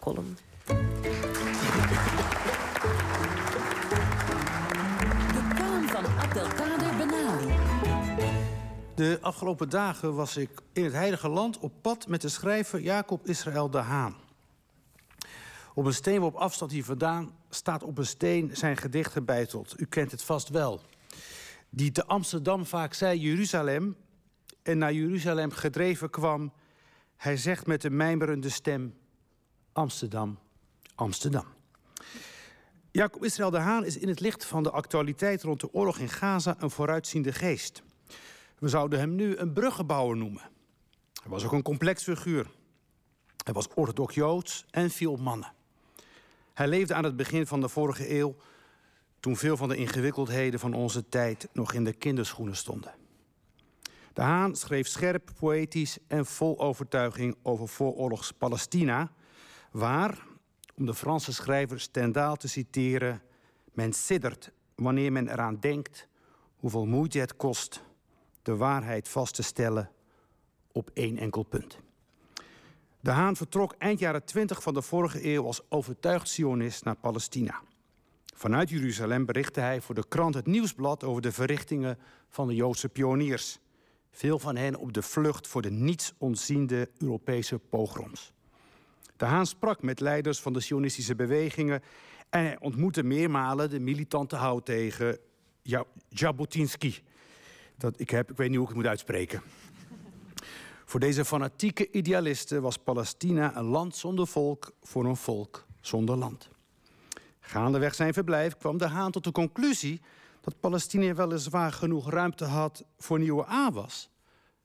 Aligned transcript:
column. 0.00 0.36
De 5.32 5.42
column 5.56 5.88
van 5.88 6.04
Abdelkader 6.18 6.96
Benali. 6.96 7.54
De 8.94 9.18
afgelopen 9.20 9.68
dagen 9.68 10.14
was 10.14 10.36
ik 10.36 10.50
in 10.72 10.84
het 10.84 10.92
Heilige 10.92 11.28
Land 11.28 11.58
op 11.58 11.72
pad 11.80 12.08
met 12.08 12.20
de 12.20 12.28
schrijver 12.28 12.80
Jacob 12.80 13.26
Israël 13.26 13.70
de 13.70 13.78
Haan. 13.78 14.14
Op 15.74 15.84
een 15.84 15.94
steen 15.94 16.22
op 16.22 16.34
afstand 16.34 16.70
hier 16.70 16.84
vandaan 16.84 17.30
staat 17.48 17.82
op 17.82 17.98
een 17.98 18.06
steen 18.06 18.50
zijn 18.56 18.76
gedicht 18.76 19.12
gebeiteld. 19.12 19.74
U 19.80 19.84
kent 19.84 20.10
het 20.10 20.22
vast 20.22 20.48
wel. 20.48 20.80
Die 21.70 21.92
te 21.92 22.06
Amsterdam 22.06 22.66
vaak 22.66 22.94
zei 22.94 23.20
Jeruzalem 23.20 23.96
en 24.62 24.78
naar 24.78 24.92
Jeruzalem 24.92 25.50
gedreven 25.50 26.10
kwam. 26.10 26.52
Hij 27.16 27.36
zegt 27.36 27.66
met 27.66 27.84
een 27.84 27.96
mijmerende 27.96 28.48
stem: 28.48 28.94
Amsterdam, 29.72 30.38
Amsterdam. 30.94 31.44
Jacob 32.90 33.24
Israël 33.24 33.50
de 33.50 33.58
Haan 33.58 33.84
is 33.84 33.96
in 33.96 34.08
het 34.08 34.20
licht 34.20 34.44
van 34.44 34.62
de 34.62 34.70
actualiteit 34.70 35.42
rond 35.42 35.60
de 35.60 35.72
oorlog 35.72 35.98
in 35.98 36.08
Gaza 36.08 36.56
een 36.58 36.70
vooruitziende 36.70 37.32
geest. 37.32 37.82
We 38.58 38.68
zouden 38.68 38.98
hem 38.98 39.14
nu 39.14 39.36
een 39.36 39.52
bruggenbouwer 39.52 40.16
noemen. 40.16 40.42
Hij 41.22 41.30
was 41.30 41.44
ook 41.44 41.52
een 41.52 41.62
complex 41.62 42.02
figuur. 42.02 42.50
Hij 43.44 43.54
was 43.54 43.68
orthodox 43.74 44.14
Joods 44.14 44.64
en 44.70 44.90
viel 44.90 45.16
mannen. 45.16 45.52
Hij 46.54 46.68
leefde 46.68 46.94
aan 46.94 47.04
het 47.04 47.16
begin 47.16 47.46
van 47.46 47.60
de 47.60 47.68
vorige 47.68 48.18
eeuw, 48.18 48.36
toen 49.20 49.36
veel 49.36 49.56
van 49.56 49.68
de 49.68 49.76
ingewikkeldheden 49.76 50.60
van 50.60 50.74
onze 50.74 51.08
tijd 51.08 51.48
nog 51.52 51.72
in 51.72 51.84
de 51.84 51.92
kinderschoenen 51.92 52.56
stonden. 52.56 52.94
De 54.12 54.20
Haan 54.20 54.56
schreef 54.56 54.86
scherp, 54.86 55.30
poëtisch 55.38 55.98
en 56.06 56.26
vol 56.26 56.58
overtuiging 56.58 57.36
over 57.42 57.68
vooroorlogs 57.68 58.32
Palestina, 58.32 59.12
waar, 59.70 60.26
om 60.74 60.86
de 60.86 60.94
Franse 60.94 61.32
schrijver 61.32 61.80
Stendhal 61.80 62.36
te 62.36 62.48
citeren, 62.48 63.22
men 63.72 63.92
siddert 63.92 64.52
wanneer 64.74 65.12
men 65.12 65.28
eraan 65.28 65.60
denkt 65.60 66.08
hoeveel 66.56 66.86
moeite 66.86 67.18
het 67.18 67.36
kost 67.36 67.84
de 68.42 68.56
waarheid 68.56 69.08
vast 69.08 69.34
te 69.34 69.42
stellen 69.42 69.90
op 70.72 70.90
één 70.94 71.16
enkel 71.16 71.42
punt. 71.42 71.78
De 73.00 73.10
Haan 73.10 73.36
vertrok 73.36 73.74
eind 73.78 73.98
jaren 73.98 74.24
20 74.24 74.62
van 74.62 74.74
de 74.74 74.82
vorige 74.82 75.24
eeuw 75.24 75.44
als 75.44 75.70
overtuigd 75.70 76.28
Zionist 76.28 76.84
naar 76.84 76.96
Palestina. 76.96 77.60
Vanuit 78.34 78.68
Jeruzalem 78.68 79.26
berichtte 79.26 79.60
hij 79.60 79.80
voor 79.80 79.94
de 79.94 80.08
krant 80.08 80.34
Het 80.34 80.46
Nieuwsblad 80.46 81.04
over 81.04 81.22
de 81.22 81.32
verrichtingen 81.32 81.98
van 82.28 82.46
de 82.46 82.54
Joodse 82.54 82.88
pioniers. 82.88 83.58
Veel 84.10 84.38
van 84.38 84.56
hen 84.56 84.76
op 84.76 84.92
de 84.92 85.02
vlucht 85.02 85.46
voor 85.46 85.62
de 85.62 85.70
niets 85.70 86.14
ontziende 86.18 86.90
Europese 86.98 87.58
pogroms. 87.58 88.32
De 89.20 89.26
Haan 89.26 89.46
sprak 89.46 89.82
met 89.82 90.00
leiders 90.00 90.40
van 90.40 90.52
de 90.52 90.60
Zionistische 90.60 91.14
bewegingen 91.14 91.82
en 92.30 92.44
hij 92.44 92.58
ontmoette 92.60 93.02
meermalen 93.02 93.70
de 93.70 93.80
militante 93.80 94.36
hout 94.36 94.64
tegen 94.64 95.18
Jabotinsky. 96.08 96.94
Dat 97.76 98.00
ik, 98.00 98.10
heb, 98.10 98.30
ik 98.30 98.36
weet 98.36 98.48
niet 98.48 98.56
hoe 98.56 98.66
ik 98.66 98.72
het 98.72 98.82
moet 98.82 98.90
uitspreken. 98.90 99.42
Voor 100.84 101.00
deze 101.00 101.24
fanatieke 101.24 101.90
idealisten 101.90 102.62
was 102.62 102.76
Palestina 102.76 103.56
een 103.56 103.64
land 103.64 103.96
zonder 103.96 104.26
volk 104.26 104.72
voor 104.82 105.04
een 105.04 105.16
volk 105.16 105.66
zonder 105.80 106.16
land. 106.16 106.48
Gaandeweg 107.40 107.94
zijn 107.94 108.12
verblijf 108.12 108.56
kwam 108.56 108.78
de 108.78 108.88
Haan 108.88 109.10
tot 109.10 109.24
de 109.24 109.32
conclusie 109.32 110.00
dat 110.40 110.60
Palestina 110.60 111.14
weliswaar 111.14 111.72
genoeg 111.72 112.10
ruimte 112.10 112.44
had 112.44 112.84
voor 112.98 113.18
nieuwe 113.18 113.46
aanwas, 113.46 114.10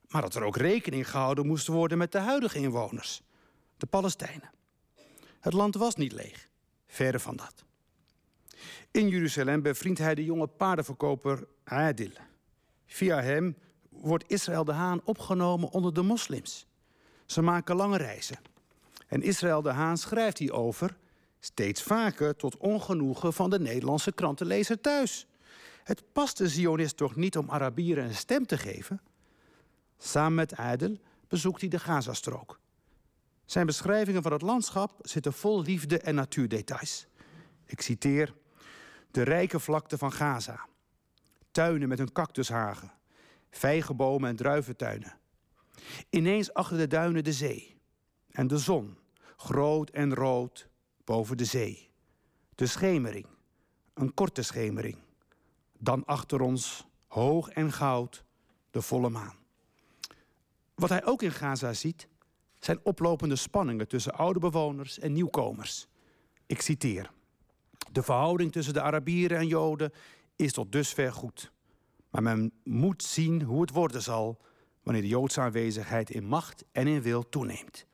maar 0.07 0.21
dat 0.21 0.35
er 0.35 0.43
ook 0.43 0.57
rekening 0.57 1.09
gehouden 1.09 1.47
moest 1.47 1.67
worden 1.67 1.97
met 1.97 2.11
de 2.11 2.19
huidige 2.19 2.59
inwoners, 2.59 3.23
de 3.77 3.85
Palestijnen. 3.85 4.51
Het 5.39 5.53
land 5.53 5.75
was 5.75 5.95
niet 5.95 6.11
leeg, 6.11 6.49
verre 6.87 7.19
van 7.19 7.35
dat. 7.35 7.63
In 8.91 9.09
Jeruzalem 9.09 9.61
bevriendt 9.61 9.99
hij 9.99 10.15
de 10.15 10.23
jonge 10.23 10.47
paardenverkoper 10.47 11.47
Adil. 11.63 12.11
Via 12.85 13.21
hem 13.21 13.55
wordt 13.89 14.23
Israël 14.27 14.63
de 14.63 14.71
Haan 14.71 15.01
opgenomen 15.03 15.69
onder 15.69 15.93
de 15.93 16.01
moslims. 16.01 16.67
Ze 17.25 17.41
maken 17.41 17.75
lange 17.75 17.97
reizen. 17.97 18.37
En 19.07 19.21
Israël 19.21 19.61
de 19.61 19.71
Haan 19.71 19.97
schrijft 19.97 20.37
hierover 20.37 20.97
steeds 21.39 21.83
vaker 21.83 22.35
tot 22.35 22.57
ongenoegen 22.57 23.33
van 23.33 23.49
de 23.49 23.59
Nederlandse 23.59 24.11
krantenlezer 24.11 24.81
thuis. 24.81 25.27
Het 25.83 26.03
past 26.13 26.37
de 26.37 26.47
Zionist 26.47 26.97
toch 26.97 27.15
niet 27.15 27.37
om 27.37 27.49
Arabieren 27.49 28.03
een 28.03 28.15
stem 28.15 28.45
te 28.45 28.57
geven? 28.57 29.01
Samen 29.97 30.35
met 30.35 30.55
Adel 30.55 30.97
bezoekt 31.27 31.61
hij 31.61 31.69
de 31.69 31.79
Gazastrook. 31.79 32.59
Zijn 33.45 33.65
beschrijvingen 33.65 34.21
van 34.21 34.31
het 34.31 34.41
landschap 34.41 34.99
zitten 35.01 35.33
vol 35.33 35.61
liefde 35.61 35.99
en 35.99 36.15
natuurdetails. 36.15 37.07
Ik 37.65 37.81
citeer: 37.81 38.35
De 39.11 39.21
rijke 39.21 39.59
vlakte 39.59 39.97
van 39.97 40.11
Gaza. 40.11 40.65
Tuinen 41.51 41.87
met 41.87 41.99
een 41.99 42.11
cactushagen 42.11 42.91
vijgenbomen 43.57 44.29
en 44.29 44.35
druiventuinen. 44.35 45.17
Ineens 46.09 46.53
achter 46.53 46.77
de 46.77 46.87
duinen 46.87 47.23
de 47.23 47.33
zee. 47.33 47.77
En 48.31 48.47
de 48.47 48.57
zon, 48.57 48.97
groot 49.37 49.89
en 49.89 50.13
rood, 50.13 50.67
boven 51.03 51.37
de 51.37 51.45
zee. 51.45 51.89
De 52.55 52.67
schemering, 52.67 53.27
een 53.93 54.13
korte 54.13 54.41
schemering. 54.41 54.97
Dan 55.77 56.05
achter 56.05 56.41
ons, 56.41 56.87
hoog 57.07 57.49
en 57.49 57.71
goud, 57.71 58.23
de 58.71 58.81
volle 58.81 59.09
maan. 59.09 59.35
Wat 60.75 60.89
hij 60.89 61.05
ook 61.05 61.21
in 61.21 61.31
Gaza 61.31 61.73
ziet, 61.73 62.07
zijn 62.65 62.79
oplopende 62.83 63.35
spanningen 63.35 63.87
tussen 63.87 64.13
oude 64.13 64.39
bewoners 64.39 64.99
en 64.99 65.13
nieuwkomers. 65.13 65.87
Ik 66.45 66.61
citeer. 66.61 67.11
De 67.91 68.03
verhouding 68.03 68.51
tussen 68.51 68.73
de 68.73 68.81
Arabieren 68.81 69.37
en 69.37 69.47
Joden 69.47 69.91
is 70.35 70.53
tot 70.53 70.71
dusver 70.71 71.13
goed. 71.13 71.51
Maar 72.09 72.23
men 72.23 72.51
moet 72.63 73.03
zien 73.03 73.41
hoe 73.41 73.61
het 73.61 73.71
worden 73.71 74.01
zal 74.01 74.41
wanneer 74.83 75.01
de 75.01 75.07
Joodse 75.07 75.41
aanwezigheid 75.41 76.09
in 76.09 76.25
macht 76.25 76.63
en 76.71 76.87
in 76.87 77.01
wil 77.01 77.29
toeneemt. 77.29 77.85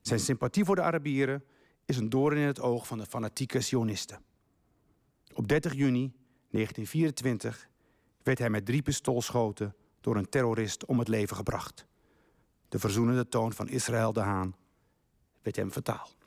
Zijn 0.00 0.20
sympathie 0.20 0.64
voor 0.64 0.76
de 0.76 0.82
Arabieren 0.82 1.44
is 1.84 1.96
een 1.96 2.08
doorn 2.08 2.36
in 2.36 2.46
het 2.46 2.60
oog 2.60 2.86
van 2.86 2.98
de 2.98 3.06
fanatieke 3.06 3.60
Zionisten. 3.60 4.22
Op 5.34 5.48
30 5.48 5.74
juni 5.74 6.12
1924 6.50 7.68
werd 8.22 8.38
hij 8.38 8.50
met 8.50 8.66
drie 8.66 8.82
pistoolschoten 8.82 9.74
door 10.00 10.16
een 10.16 10.28
terrorist 10.28 10.84
om 10.84 10.98
het 10.98 11.08
leven 11.08 11.36
gebracht. 11.36 11.88
De 12.70 12.78
verzoenende 12.78 13.28
toon 13.28 13.52
van 13.52 13.68
Israël 13.68 14.12
de 14.12 14.20
Haan 14.20 14.54
werd 15.42 15.56
hem 15.56 15.72
vertaald. 15.72 16.19